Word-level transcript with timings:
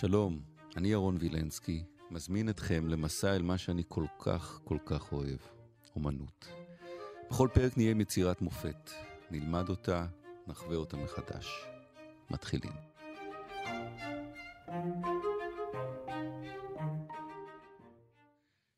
שלום, 0.00 0.42
אני 0.76 0.88
ירון 0.88 1.16
וילנסקי, 1.20 1.84
מזמין 2.10 2.48
אתכם 2.48 2.88
למסע 2.88 3.36
אל 3.36 3.42
מה 3.42 3.58
שאני 3.58 3.82
כל 3.88 4.06
כך 4.18 4.60
כל 4.64 4.78
כך 4.86 5.12
אוהב, 5.12 5.38
אומנות. 5.94 6.48
בכל 7.30 7.48
פרק 7.54 7.76
נהיה 7.76 7.90
עם 7.90 8.00
יצירת 8.00 8.42
מופת, 8.42 8.90
נלמד 9.30 9.68
אותה, 9.68 10.06
נחווה 10.46 10.76
אותה 10.76 10.96
מחדש. 10.96 11.46
מתחילים. 12.30 12.72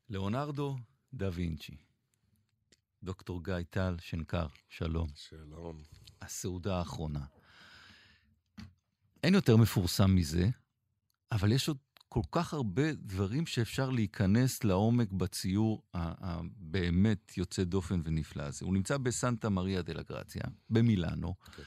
ליאונרדו 0.09 0.77
דה 1.13 1.29
וינצ'י. 1.33 1.77
דוקטור 3.03 3.43
גיא 3.43 3.53
טל 3.69 3.95
שנקר, 3.99 4.47
שלום. 4.69 5.07
שלום. 5.15 5.83
הסעודה 6.21 6.77
האחרונה. 6.77 7.25
אין 9.23 9.33
יותר 9.33 9.57
מפורסם 9.57 10.15
מזה, 10.15 10.49
אבל 11.31 11.51
יש 11.51 11.67
עוד 11.67 11.77
כל 12.09 12.21
כך 12.31 12.53
הרבה 12.53 12.93
דברים 12.93 13.45
שאפשר 13.45 13.89
להיכנס 13.89 14.63
לעומק 14.63 15.11
בציור 15.11 15.83
הבאמת 15.93 17.37
יוצא 17.37 17.63
דופן 17.63 18.01
ונפלא 18.05 18.43
הזה. 18.43 18.65
הוא 18.65 18.73
נמצא 18.73 18.97
בסנטה 18.97 19.49
מריה 19.49 19.81
דה 19.81 19.93
לגרציה, 19.93 20.41
במילאנו. 20.69 21.33
Okay. 21.43 21.47
אוקיי. 21.47 21.65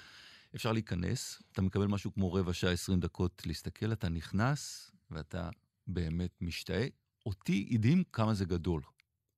אפשר 0.54 0.72
להיכנס, 0.72 1.42
אתה 1.52 1.62
מקבל 1.62 1.86
משהו 1.86 2.14
כמו 2.14 2.32
רבע 2.32 2.52
שעה, 2.52 2.72
עשרים 2.72 3.00
דקות 3.00 3.42
להסתכל, 3.46 3.92
אתה 3.92 4.08
נכנס 4.08 4.90
ואתה 5.10 5.50
באמת 5.86 6.30
משתאה. 6.40 6.86
אותי 7.26 7.68
הדהים 7.72 8.02
כמה 8.12 8.34
זה 8.34 8.44
גדול. 8.44 8.82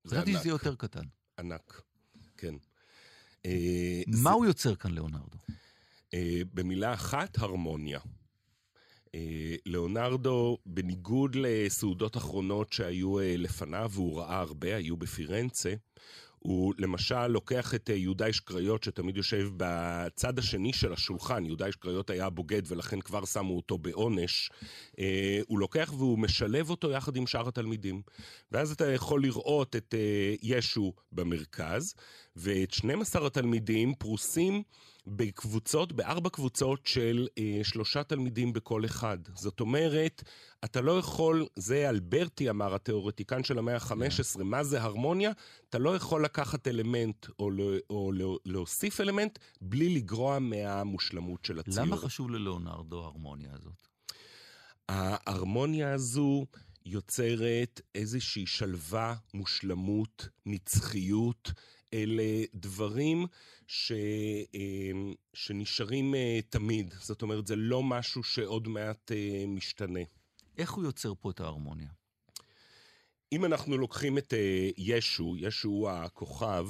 חשבתי 0.07 0.33
שזה 0.33 0.49
יותר 0.49 0.75
קטן. 0.75 1.05
ענק, 1.39 1.83
כן. 2.37 2.55
אה, 3.47 4.03
מה 4.07 4.17
זה... 4.17 4.31
הוא 4.31 4.47
יוצר 4.47 4.75
כאן, 4.75 4.91
ליאונרדו? 4.91 5.39
אה, 6.15 6.41
במילה 6.55 6.95
אחת, 6.95 7.39
הרמוניה. 7.39 8.01
אה, 9.15 9.55
ליאונרדו, 9.67 10.59
בניגוד 10.67 11.37
לסעודות 11.41 12.17
אחרונות 12.17 12.73
שהיו 12.73 13.21
אה, 13.21 13.35
לפניו, 13.39 13.91
והוא 13.93 14.21
ראה 14.21 14.39
הרבה, 14.39 14.77
היו 14.77 14.97
בפירנצה, 14.97 15.75
הוא 16.39 16.75
למשל 16.79 17.27
לוקח 17.27 17.75
את 17.75 17.89
יהודה 17.89 18.27
איש 18.27 18.41
קריות 18.41 18.83
שתמיד 18.83 19.17
יושב 19.17 19.49
בצד 19.57 20.39
השני 20.39 20.73
של 20.73 20.93
השולחן, 20.93 21.45
יהודה 21.45 21.67
איש 21.67 21.77
קריות 21.77 22.11
היה 22.11 22.31
בוגד 22.31 22.63
ולכן 22.67 23.01
כבר 23.01 23.25
שמו 23.25 23.57
אותו 23.57 23.79
בעונש, 23.79 24.51
הוא 25.47 25.59
לוקח 25.59 25.93
והוא 25.99 26.19
משלב 26.19 26.71
אותו 26.71 26.91
יחד 26.91 27.17
עם 27.17 27.27
שאר 27.27 27.49
התלמידים. 27.49 28.03
ואז 28.53 28.73
אתה 28.73 28.93
יכול 28.93 29.23
לראות 29.23 29.77
את 29.77 29.95
ישו 30.43 30.93
במרכז, 31.13 31.95
ואת 32.37 32.71
12 32.71 33.27
התלמידים 33.27 33.95
פרוסים 33.95 34.63
בקבוצות, 35.07 35.93
בארבע 35.93 36.31
קבוצות 36.31 36.87
של 36.87 37.29
אה, 37.39 37.61
שלושה 37.63 38.03
תלמידים 38.03 38.53
בכל 38.53 38.85
אחד. 38.85 39.19
זאת 39.35 39.61
אומרת, 39.61 40.23
אתה 40.65 40.81
לא 40.81 40.99
יכול, 40.99 41.47
זה 41.57 41.89
אלברטי 41.89 42.51
אמר, 42.51 42.75
התיאורטיקן 42.75 43.45
של 43.45 43.59
המאה 43.59 43.75
ה-15, 43.75 43.93
yeah. 43.93 44.39
כן. 44.39 44.43
מה 44.43 44.65
זה 44.65 44.83
הרמוניה? 44.83 45.33
אתה 45.69 45.79
לא 45.79 45.97
יכול 45.97 46.25
לקחת 46.25 46.69
אלמנט 46.69 47.27
או, 47.39 47.51
לא, 47.51 47.73
או 47.91 48.13
לא, 48.13 48.39
להוסיף 48.45 49.01
אלמנט 49.01 49.39
בלי 49.61 49.95
לגרוע 49.95 50.39
מהמושלמות 50.39 51.45
של 51.45 51.59
הציור. 51.59 51.87
למה 51.87 51.97
חשוב 51.97 52.31
ללאונרדו 52.31 53.03
ההרמוניה 53.03 53.51
הזאת? 53.55 53.89
ההרמוניה 54.89 55.93
הזו... 55.93 56.47
יוצרת 56.87 57.81
איזושהי 57.95 58.47
שלווה, 58.47 59.15
מושלמות, 59.35 60.29
נצחיות, 60.47 61.53
אלה 61.95 62.45
דברים 62.55 63.27
ש, 63.67 63.93
אמ, 64.55 65.15
שנשארים 65.35 66.15
אה, 66.15 66.41
תמיד. 66.49 66.95
זאת 67.01 67.23
אומרת, 67.23 67.47
זה 67.47 67.57
לא 67.57 67.83
משהו 67.83 68.23
שעוד 68.23 68.69
מעט 68.69 69.13
אה, 69.13 69.45
משתנה. 69.47 70.01
איך 70.59 70.73
הוא 70.73 70.85
יוצר 70.85 71.13
פה 71.21 71.31
את 71.31 71.41
ההרמוניה? 71.41 71.89
אם 73.33 73.45
אנחנו 73.45 73.79
לוקחים 73.79 74.19
את 74.19 74.35
אה, 74.35 74.71
ישו, 74.77 75.35
ישו 75.39 75.69
הוא 75.69 75.91
הכוכב, 75.91 76.69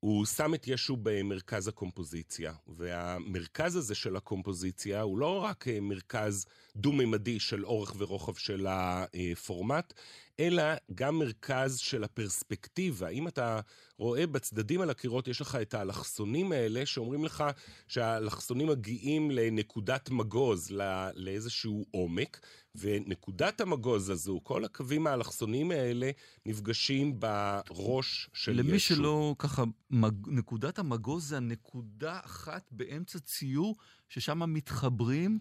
הוא 0.00 0.26
שם 0.26 0.54
את 0.54 0.68
ישו 0.68 0.96
במרכז 1.02 1.68
הקומפוזיציה, 1.68 2.52
והמרכז 2.66 3.76
הזה 3.76 3.94
של 3.94 4.16
הקומפוזיציה 4.16 5.00
הוא 5.00 5.18
לא 5.18 5.38
רק 5.38 5.64
מרכז 5.82 6.46
דו-ממדי 6.76 7.40
של 7.40 7.64
אורך 7.64 7.94
ורוחב 7.98 8.34
של 8.34 8.66
הפורמט, 8.68 9.92
אלא 10.40 10.62
גם 10.94 11.18
מרכז 11.18 11.78
של 11.78 12.04
הפרספקטיבה. 12.04 13.08
אם 13.08 13.28
אתה 13.28 13.60
רואה 13.98 14.26
בצדדים 14.26 14.80
על 14.80 14.90
הקירות, 14.90 15.28
יש 15.28 15.40
לך 15.40 15.58
את 15.62 15.74
האלכסונים 15.74 16.52
האלה, 16.52 16.86
שאומרים 16.86 17.24
לך 17.24 17.44
שהאלכסונים 17.88 18.68
מגיעים 18.68 19.30
לנקודת 19.30 20.10
מגוז, 20.10 20.70
לא, 20.70 20.84
לאיזשהו 21.14 21.84
עומק, 21.90 22.40
ונקודת 22.74 23.60
המגוז 23.60 24.10
הזו, 24.10 24.40
כל 24.42 24.64
הקווים 24.64 25.06
האלכסונים 25.06 25.70
האלה, 25.70 26.10
נפגשים 26.46 27.20
בראש 27.20 28.30
של 28.32 28.52
למי 28.52 28.60
ישו. 28.60 28.68
למי 28.70 28.78
שלא 28.78 29.34
ככה, 29.38 29.64
מג... 29.90 30.14
נקודת 30.26 30.78
המגוז 30.78 31.28
זה 31.28 31.36
הנקודה 31.36 32.20
אחת 32.24 32.68
באמצע 32.70 33.18
ציור, 33.18 33.76
ששם 34.08 34.52
מתחברים 34.52 35.38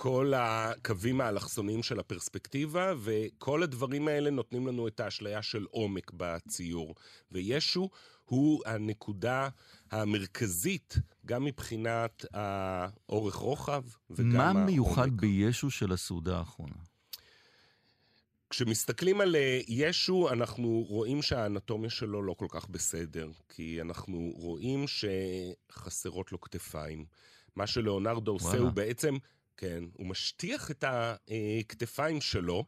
כל 0.00 0.32
הקווים 0.36 1.20
האלכסוניים 1.20 1.82
של 1.82 2.00
הפרספקטיבה, 2.00 2.94
וכל 2.98 3.62
הדברים 3.62 4.08
האלה 4.08 4.30
נותנים 4.30 4.66
לנו 4.66 4.88
את 4.88 5.00
האשליה 5.00 5.42
של 5.42 5.66
עומק 5.70 6.10
בציור. 6.14 6.94
וישו 7.32 7.90
הוא 8.24 8.62
הנקודה 8.66 9.48
המרכזית, 9.90 10.94
גם 11.26 11.44
מבחינת 11.44 12.24
האורך 12.34 13.34
רוחב 13.34 13.82
וגם 14.10 14.28
מה 14.28 14.44
העומק. 14.44 14.56
מה 14.56 14.64
מיוחד 14.64 15.10
בישו 15.10 15.70
של 15.70 15.92
הסעודה 15.92 16.38
האחרונה? 16.38 16.76
כשמסתכלים 18.50 19.20
על 19.20 19.36
אה, 19.36 19.60
ישו, 19.68 20.28
אנחנו 20.32 20.84
רואים 20.88 21.22
שהאנטומיה 21.22 21.90
שלו 21.90 22.22
לא 22.22 22.34
כל 22.34 22.46
כך 22.50 22.68
בסדר, 22.68 23.30
כי 23.48 23.80
אנחנו 23.80 24.32
רואים 24.34 24.84
שחסרות 24.86 26.32
לו 26.32 26.40
כתפיים. 26.40 27.04
מה 27.56 27.66
שלאונרדו 27.66 28.32
עושה 28.32 28.58
הוא 28.58 28.70
בעצם 28.70 29.16
כן, 29.58 29.84
הוא 29.92 30.06
משטיח 30.06 30.70
את 30.70 30.84
הכתפיים 30.88 32.20
שלו, 32.20 32.64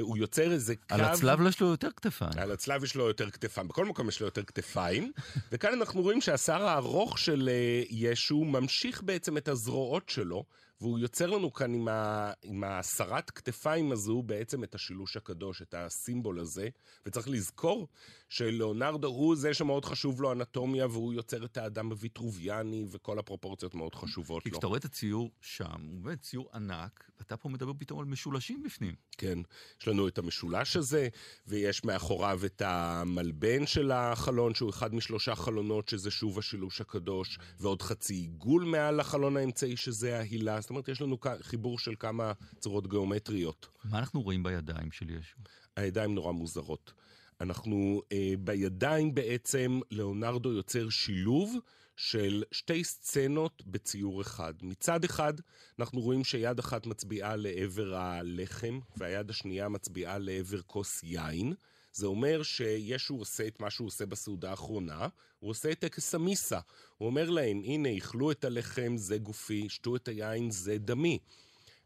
הוא 0.00 0.16
יוצר 0.16 0.52
איזה 0.52 0.76
קו... 0.76 0.94
על 0.94 1.00
הצלב 1.00 1.46
יש 1.46 1.60
לו 1.60 1.66
יותר 1.66 1.88
כתפיים. 1.96 2.32
על 2.36 2.52
הצלב 2.52 2.84
יש 2.84 2.94
לו 2.94 3.08
יותר 3.08 3.30
כתפיים, 3.30 3.68
בכל 3.68 3.84
מקום 3.84 4.08
יש 4.08 4.20
לו 4.20 4.26
יותר 4.26 4.42
כתפיים. 4.42 5.12
וכאן 5.52 5.72
אנחנו 5.72 6.02
רואים 6.02 6.20
שהשיער 6.20 6.62
הארוך 6.62 7.18
של 7.18 7.48
אה, 7.48 7.82
ישו 7.90 8.44
ממשיך 8.44 9.02
בעצם 9.02 9.36
את 9.36 9.48
הזרועות 9.48 10.08
שלו, 10.08 10.44
והוא 10.80 10.98
יוצר 10.98 11.26
לנו 11.26 11.52
כאן 11.52 11.74
עם, 11.74 11.88
ה, 11.88 12.32
עם 12.42 12.64
הסרת 12.64 13.30
כתפיים 13.30 13.92
הזו 13.92 14.22
בעצם 14.22 14.64
את 14.64 14.74
השילוש 14.74 15.16
הקדוש, 15.16 15.62
את 15.62 15.74
הסימבול 15.74 16.40
הזה. 16.40 16.68
וצריך 17.06 17.28
לזכור 17.28 17.88
שלאונרדו 18.28 19.08
הוא 19.08 19.36
זה 19.36 19.54
שמאוד 19.54 19.84
חשוב 19.84 20.22
לו 20.22 20.32
אנטומיה, 20.32 20.86
והוא 20.86 21.12
יוצר 21.12 21.44
את 21.44 21.56
האדם 21.56 21.90
הוויטרוביאני, 21.90 22.84
וכל 22.90 23.18
הפרופורציות 23.18 23.74
מאוד 23.74 23.94
חשובות 23.94 24.42
כי 24.42 24.48
לו. 24.48 24.52
כי 24.52 24.56
כשאתה 24.56 24.66
רואה 24.66 24.78
את 24.78 24.84
הציור 24.84 25.30
שם, 25.40 25.80
הוא 25.92 26.00
באמת 26.00 26.20
ציור 26.20 26.50
ענק, 26.54 27.10
ואתה 27.18 27.36
פה 27.36 27.48
מדבר 27.48 27.72
פתאום 27.78 28.00
על 28.00 28.06
משולשים 28.06 28.62
בפנים. 28.62 28.94
כן, 29.18 29.38
יש 29.80 29.88
לנו 29.88 30.08
את 30.08 30.18
המשולש 30.18 30.76
הזה, 30.76 31.08
ויש 31.46 31.84
מאחוריו 31.84 32.40
את 32.46 32.62
המלבן 32.64 33.66
של 33.66 33.90
החלון, 33.90 34.54
שהוא 34.54 34.70
אחד 34.70 34.94
משלושה 34.94 35.34
חלונות, 35.34 35.88
שזה 35.88 36.10
שוב 36.10 36.38
השילוש 36.38 36.80
הקדוש, 36.80 37.38
ועוד 37.60 37.82
חצי 37.82 38.14
עיגול 38.14 38.64
מעל 38.64 39.00
החלון 39.00 39.36
האמצעי, 39.36 39.76
שזה 39.76 40.18
ההילה. 40.18 40.60
זאת 40.60 40.70
אומרת, 40.70 40.88
יש 40.88 41.00
לנו 41.00 41.18
חיבור 41.42 41.78
של 41.78 41.94
כמה 41.98 42.32
צורות 42.60 42.86
גיאומטריות. 42.86 43.68
מה 43.84 43.98
אנחנו 43.98 44.22
רואים 44.22 44.42
בידיים 44.42 44.92
של 44.92 45.10
ישו? 45.10 45.36
הידיים 45.76 46.14
נורא 46.14 46.32
מוזרות. 46.32 46.92
אנחנו 47.40 48.02
אה, 48.12 48.34
בידיים 48.38 49.14
בעצם, 49.14 49.80
ליאונרדו 49.90 50.52
יוצר 50.52 50.88
שילוב 50.90 51.56
של 51.96 52.42
שתי 52.52 52.84
סצנות 52.84 53.62
בציור 53.66 54.22
אחד. 54.22 54.54
מצד 54.62 55.04
אחד, 55.04 55.34
אנחנו 55.78 56.00
רואים 56.00 56.24
שיד 56.24 56.58
אחת 56.58 56.86
מצביעה 56.86 57.36
לעבר 57.36 57.94
הלחם, 57.94 58.80
והיד 58.96 59.30
השנייה 59.30 59.68
מצביעה 59.68 60.18
לעבר 60.18 60.62
כוס 60.62 61.02
יין. 61.02 61.54
זה 61.92 62.06
אומר 62.06 62.42
שישו 62.42 63.14
עושה 63.14 63.46
את 63.46 63.60
מה 63.60 63.70
שהוא 63.70 63.86
עושה 63.86 64.06
בסעודה 64.06 64.50
האחרונה, 64.50 65.08
הוא 65.38 65.50
עושה 65.50 65.72
את 65.72 65.78
טקס 65.78 66.14
המיסה. 66.14 66.60
הוא 66.98 67.06
אומר 67.06 67.30
להם, 67.30 67.62
הנה, 67.64 67.96
אכלו 67.98 68.30
את 68.30 68.44
הלחם, 68.44 68.96
זה 68.96 69.18
גופי, 69.18 69.68
שתו 69.68 69.96
את 69.96 70.08
היין, 70.08 70.50
זה 70.50 70.78
דמי. 70.78 71.18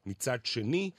מצד 0.06 0.38
שני, 0.44 0.90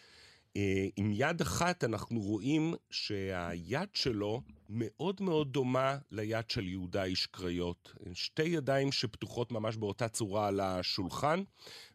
אה, 0.58 0.88
עם 0.96 1.12
יד 1.14 1.42
אחת 1.42 1.84
אנחנו 1.84 2.20
רואים 2.20 2.74
שהיד 2.92 3.90
שלו 3.94 4.42
מאוד 4.70 5.22
מאוד 5.22 5.54
דומה 5.54 5.98
ליד 6.12 6.50
של 6.50 6.68
יהודה 6.68 7.04
איש 7.04 7.26
קריות. 7.26 7.94
שתי 8.14 8.44
ידיים 8.44 8.92
שפתוחות 8.92 9.52
ממש 9.52 9.78
באותה 9.78 10.08
צורה 10.08 10.48
על 10.48 10.60
השולחן, 10.60 11.44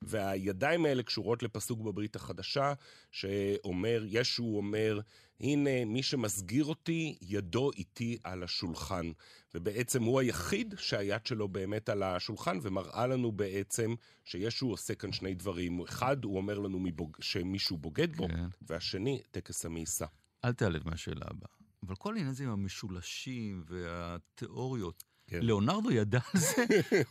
והידיים 0.02 0.84
האלה 0.84 1.02
קשורות 1.02 1.42
לפסוק 1.42 1.80
בברית 1.80 2.16
החדשה, 2.16 2.72
שאומר, 3.10 4.02
ישו 4.06 4.44
אומר, 4.56 5.00
הנה, 5.40 5.84
מי 5.84 6.02
שמסגיר 6.02 6.64
אותי, 6.64 7.18
ידו 7.22 7.70
איתי 7.72 8.18
על 8.24 8.42
השולחן. 8.42 9.12
ובעצם 9.54 10.02
הוא 10.02 10.20
היחיד 10.20 10.74
שהיד 10.78 11.26
שלו 11.26 11.48
באמת 11.48 11.88
על 11.88 12.02
השולחן, 12.02 12.58
ומראה 12.62 13.06
לנו 13.06 13.32
בעצם 13.32 13.94
שישו 14.24 14.66
עושה 14.66 14.94
כאן 14.94 15.12
שני 15.12 15.34
דברים. 15.34 15.80
אחד, 15.80 16.24
הוא 16.24 16.36
אומר 16.36 16.58
לנו 16.58 16.78
מבוג... 16.80 17.16
שמישהו 17.20 17.78
בוגד 17.78 18.16
בו, 18.16 18.28
כן. 18.28 18.46
והשני, 18.62 19.22
טקס 19.30 19.64
המאיסה. 19.66 20.06
אל 20.44 20.52
תיעלב 20.52 20.88
מהשאלה 20.88 21.26
הבאה. 21.30 21.63
אבל 21.86 21.94
כל 21.94 22.08
העניין 22.08 22.28
הזה 22.28 22.44
עם 22.44 22.50
המשולשים 22.50 23.64
והתיאוריות, 23.68 25.04
כן. 25.26 25.40
ליאונרדו 25.42 25.90
ידע 25.90 26.18
על 26.34 26.40
זה, 26.40 26.64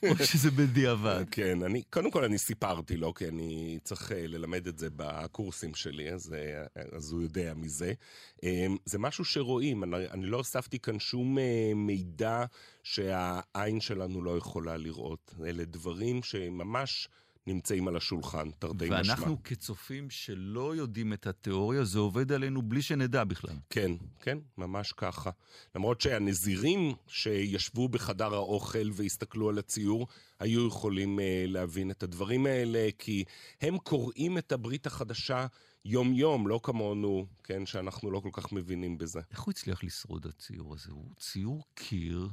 או 0.10 0.16
שזה 0.32 0.52
בדיעבד? 0.52 1.26
כן, 1.32 1.64
אני, 1.64 1.84
קודם 1.84 2.12
כל 2.12 2.24
אני 2.24 2.38
סיפרתי 2.38 2.98
לו, 2.98 3.14
כי 3.14 3.28
אני 3.28 3.80
צריך 3.84 4.12
uh, 4.12 4.16
ללמד 4.16 4.68
את 4.68 4.78
זה 4.78 4.88
בקורסים 4.96 5.74
שלי, 5.74 6.12
אז, 6.12 6.34
uh, 6.34 6.80
אז 6.96 7.12
הוא 7.12 7.22
יודע 7.22 7.54
מזה. 7.54 7.94
Um, 8.36 8.78
זה 8.86 9.00
משהו 9.00 9.26
שרואים, 9.26 9.84
אני, 9.84 10.10
אני 10.12 10.26
לא 10.26 10.38
הוספתי 10.38 10.80
כאן 10.80 11.00
שום 11.00 11.38
uh, 11.38 11.42
מידע 11.76 12.46
שהעין 12.84 13.80
שלנו 13.80 14.22
לא 14.22 14.38
יכולה 14.38 14.78
לראות. 14.78 15.34
אלה 15.46 15.66
דברים 15.66 16.24
שממש... 16.24 17.08
נמצאים 17.48 17.88
על 17.88 17.98
השולחן, 17.98 18.52
תרתי 18.60 18.86
משמע. 18.86 18.96
ואנחנו 18.96 19.44
כצופים 19.44 20.10
שלא 20.10 20.76
יודעים 20.76 21.14
את 21.14 21.28
התיאוריה, 21.28 21.84
זה 21.84 22.00
עובד 22.00 22.32
עלינו 22.32 22.62
בלי 22.62 22.82
שנדע 22.82 23.24
בכלל. 23.24 23.56
כן, 23.70 23.92
כן, 24.20 24.38
ממש 24.58 24.94
ככה. 24.94 25.30
למרות 25.76 26.02
שהנזירים 26.02 26.94
שישבו 27.08 27.88
בחדר 27.88 28.34
האוכל 28.34 28.90
והסתכלו 28.94 29.50
על 29.50 29.58
הציור, 29.58 30.08
היו 30.40 30.68
יכולים 30.68 31.20
uh, 31.20 31.22
להבין 31.48 31.92
את 31.92 32.04
הדברים 32.04 32.46
האלה, 32.46 32.90
כי 33.00 33.24
הם 33.62 33.78
קוראים 33.78 34.38
את 34.38 34.52
הברית 34.52 34.88
החדשה 34.88 35.48
יום-יום, 35.86 36.48
לא 36.48 36.60
כמונו, 36.64 37.26
כן, 37.44 37.66
שאנחנו 37.66 38.12
לא 38.12 38.20
כל 38.20 38.30
כך 38.32 38.52
מבינים 38.52 38.98
בזה. 38.98 39.20
איך 39.32 39.42
הוא 39.42 39.52
הצליח 39.52 39.84
לשרוד 39.84 40.26
הציור 40.26 40.74
הזה? 40.74 40.92
הוא 40.92 41.06
ציור 41.18 41.64
קיר, 41.76 42.30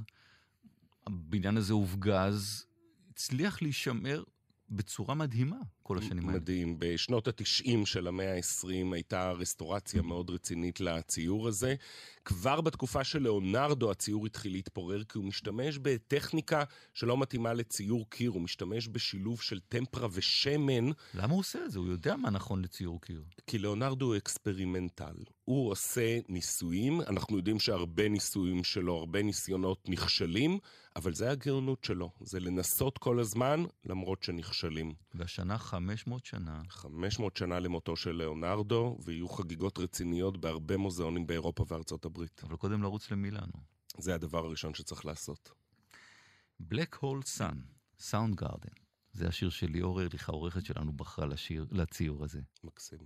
הבניין 1.07 1.57
הזה 1.57 1.73
הופגז, 1.73 2.67
הצליח 3.11 3.63
להישמר 3.63 4.23
בצורה 4.71 5.15
מדהימה 5.15 5.57
כל 5.91 5.99
השנים 5.99 6.29
האלה. 6.29 6.39
מדהים. 6.39 6.77
בשנות 6.79 7.29
ה-90 7.29 7.87
של 7.87 8.07
המאה 8.07 8.37
ה-20 8.37 8.95
הייתה 8.95 9.31
רסטורציה 9.31 10.03
מאוד 10.03 10.31
רצינית 10.31 10.81
לציור 10.81 11.49
הזה. 11.49 11.75
כבר 12.25 12.61
בתקופה 12.61 13.05
של 13.05 13.23
ליאונרדו 13.23 13.91
הציור 13.91 14.27
התחיל 14.27 14.53
להתפורר, 14.53 15.05
כי 15.05 15.19
הוא 15.19 15.25
משתמש 15.25 15.79
בטכניקה 15.79 16.65
שלא 16.95 17.19
מתאימה 17.19 17.53
לציור 17.53 18.11
קיר, 18.11 18.31
הוא 18.31 18.43
משתמש 18.43 18.89
בשילוב 18.93 19.43
של 19.43 19.61
טמפרה 19.61 20.09
ושמן. 20.13 20.91
למה 21.15 21.33
הוא 21.33 21.41
עושה 21.41 21.65
את 21.65 21.71
זה? 21.71 21.79
הוא 21.79 21.87
יודע 21.87 22.17
מה 22.17 22.31
נכון 22.31 22.63
לציור 22.63 23.01
קיר. 23.01 23.25
כי 23.47 23.59
ליאונרדו 23.59 24.07
הוא 24.07 24.17
אקספרימנטל. 24.17 25.15
הוא 25.45 25.71
עושה 25.71 26.19
ניסויים, 26.29 27.01
אנחנו 27.01 27.37
יודעים 27.37 27.61
שהרבה 27.61 28.09
ניסויים 28.09 28.65
שלו, 28.65 28.97
הרבה 28.97 29.23
ניסיונות 29.23 29.89
נכשלים, 29.89 30.59
אבל 30.97 31.15
זה 31.15 31.31
הגאונות 31.31 31.85
שלו, 31.85 32.11
זה 32.21 32.41
לנסות 32.41 32.99
כל 32.99 33.21
הזמן, 33.21 33.65
למרות 33.85 34.23
שנכשלים. 34.23 34.93
והשנה 35.15 35.59
500 35.81 36.25
שנה. 36.25 36.63
500 36.69 37.37
שנה 37.37 37.61
למותו 37.61 37.97
של 37.97 38.11
ליאונרדו, 38.13 38.99
ויהיו 39.05 39.29
חגיגות 39.29 39.79
רציניות 39.79 40.41
בהרבה 40.41 40.77
מוזיאונים 40.77 41.27
באירופה 41.27 41.65
וארצות 41.69 42.05
הברית. 42.05 42.43
אבל 42.45 42.57
קודם 42.57 42.83
לרוץ 42.83 43.11
למילאנו. 43.11 43.53
זה 43.99 44.15
הדבר 44.15 44.45
הראשון 44.45 44.75
שצריך 44.75 45.07
לעשות. 45.07 45.53
Black 46.63 46.97
Hole 46.97 47.39
Sun, 47.39 47.57
סאונד 47.99 48.35
גארדן. 48.35 48.75
זה 49.13 49.29
השיר 49.29 49.51
של 49.51 49.67
ליאור 49.67 50.03
ארליך, 50.03 50.29
העורכת 50.29 50.65
שלנו, 50.65 50.93
בחרה 50.93 51.27
לשיר, 51.27 51.67
לציור 51.71 52.25
הזה. 52.25 52.41
מקסים. 52.65 52.99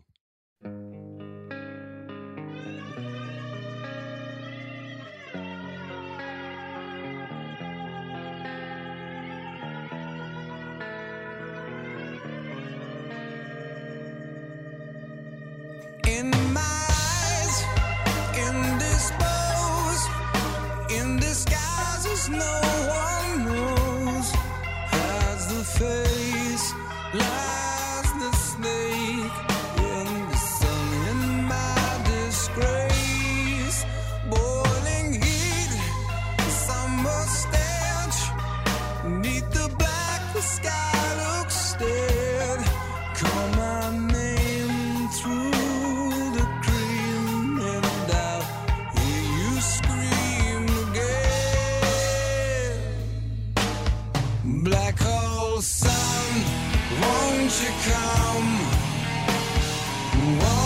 Whoa. 60.25 60.64